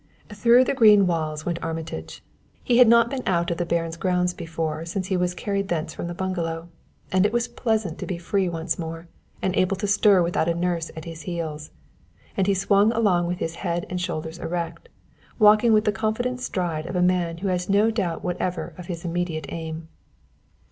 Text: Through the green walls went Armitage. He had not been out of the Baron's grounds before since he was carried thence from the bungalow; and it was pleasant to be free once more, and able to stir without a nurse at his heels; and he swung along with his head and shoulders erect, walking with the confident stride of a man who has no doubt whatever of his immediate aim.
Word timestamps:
Through 0.33 0.63
the 0.63 0.73
green 0.73 1.05
walls 1.05 1.45
went 1.45 1.61
Armitage. 1.63 2.23
He 2.63 2.79
had 2.79 2.87
not 2.87 3.11
been 3.11 3.21
out 3.27 3.51
of 3.51 3.57
the 3.59 3.67
Baron's 3.67 3.97
grounds 3.97 4.33
before 4.33 4.83
since 4.83 5.05
he 5.09 5.15
was 5.15 5.35
carried 5.35 5.67
thence 5.67 5.93
from 5.93 6.07
the 6.07 6.15
bungalow; 6.15 6.69
and 7.11 7.23
it 7.23 7.31
was 7.31 7.47
pleasant 7.47 7.99
to 7.99 8.07
be 8.07 8.17
free 8.17 8.49
once 8.49 8.79
more, 8.79 9.07
and 9.43 9.55
able 9.55 9.75
to 9.75 9.85
stir 9.85 10.23
without 10.23 10.47
a 10.49 10.55
nurse 10.55 10.89
at 10.95 11.05
his 11.05 11.21
heels; 11.29 11.69
and 12.35 12.47
he 12.47 12.55
swung 12.55 12.91
along 12.93 13.27
with 13.27 13.37
his 13.37 13.57
head 13.57 13.85
and 13.91 14.01
shoulders 14.01 14.39
erect, 14.39 14.89
walking 15.37 15.71
with 15.71 15.83
the 15.85 15.91
confident 15.91 16.41
stride 16.41 16.87
of 16.87 16.95
a 16.95 17.03
man 17.03 17.37
who 17.37 17.49
has 17.49 17.69
no 17.69 17.91
doubt 17.91 18.23
whatever 18.23 18.73
of 18.79 18.87
his 18.87 19.05
immediate 19.05 19.45
aim. 19.49 19.87